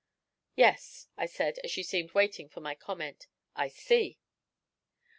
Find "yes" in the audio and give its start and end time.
0.55-1.09